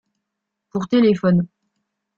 [0.71, 1.47] Pour téléphones.